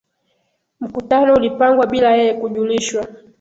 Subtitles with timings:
[0.79, 3.07] Mkutano ulipangwa bila yeye kujulishwa